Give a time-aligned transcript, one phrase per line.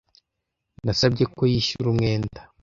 [0.85, 2.39] Nasabye ko yishyura umwenda